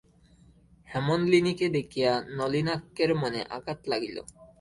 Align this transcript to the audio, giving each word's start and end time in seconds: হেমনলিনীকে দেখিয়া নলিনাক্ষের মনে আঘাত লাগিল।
হেমনলিনীকে 0.87 1.67
দেখিয়া 1.69 2.11
নলিনাক্ষের 2.37 3.11
মনে 3.15 3.41
আঘাত 3.57 3.79
লাগিল। 3.87 4.17